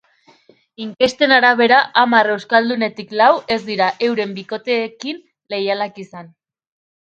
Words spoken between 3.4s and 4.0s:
ez dira